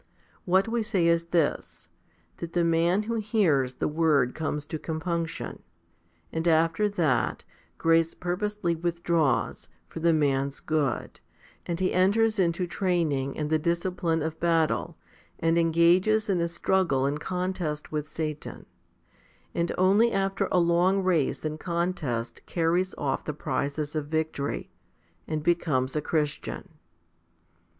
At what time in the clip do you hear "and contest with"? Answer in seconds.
17.05-18.09